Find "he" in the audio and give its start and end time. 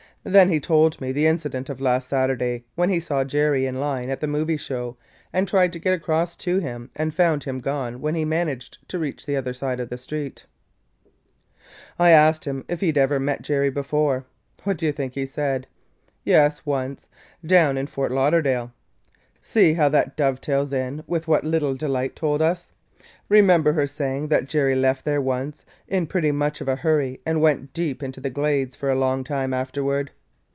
0.49-0.59, 2.89-2.99, 8.13-8.23, 12.81-12.91, 15.15-15.25